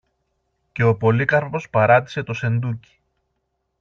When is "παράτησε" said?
1.69-2.23